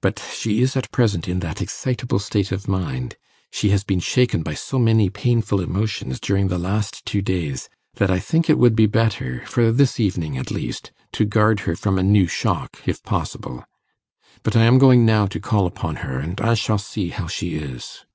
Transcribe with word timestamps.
But 0.00 0.22
she 0.34 0.62
is 0.62 0.74
at 0.74 0.90
present 0.90 1.28
in 1.28 1.40
that 1.40 1.60
excitable 1.60 2.18
state 2.18 2.50
of 2.50 2.66
mind 2.66 3.16
she 3.50 3.68
has 3.76 3.84
been 3.84 4.00
shaken 4.00 4.42
by 4.42 4.54
so 4.54 4.78
many 4.78 5.10
painful 5.10 5.60
emotions 5.60 6.18
during 6.18 6.48
the 6.48 6.56
last 6.56 7.04
two 7.04 7.20
days, 7.20 7.68
that 7.96 8.10
I 8.10 8.18
think 8.18 8.48
it 8.48 8.56
would 8.56 8.74
be 8.74 8.86
better, 8.86 9.44
for 9.44 9.70
this 9.70 10.00
evening 10.00 10.38
at 10.38 10.50
least, 10.50 10.92
to 11.12 11.26
guard 11.26 11.60
her 11.68 11.76
from 11.76 11.98
a 11.98 12.02
new 12.02 12.26
shock, 12.26 12.80
if 12.86 13.02
possible. 13.02 13.66
But 14.42 14.56
I 14.56 14.62
am 14.64 14.78
going 14.78 15.04
now 15.04 15.26
to 15.26 15.38
call 15.40 15.66
upon 15.66 15.96
her, 15.96 16.20
and 16.20 16.40
I 16.40 16.54
shall 16.54 16.78
see 16.78 17.10
how 17.10 17.26
she 17.26 17.56
is. 17.56 18.06